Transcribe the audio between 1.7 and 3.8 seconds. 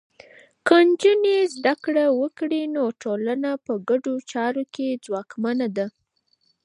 کړه وکړي، نو ټولنه په